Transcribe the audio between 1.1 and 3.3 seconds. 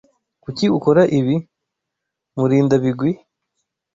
ibi, Murindabigwi?